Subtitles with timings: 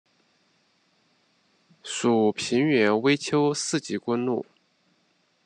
[1.83, 4.43] 属平原微丘四级公路。